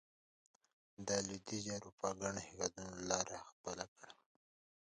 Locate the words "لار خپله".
3.09-3.85